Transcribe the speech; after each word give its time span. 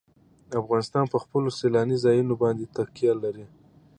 افغانستان 0.61 1.05
په 1.13 1.17
خپلو 1.23 1.49
سیلاني 1.59 1.97
ځایونو 2.05 2.33
باندې 2.41 2.71
تکیه 2.75 3.13
لري. 3.23 3.45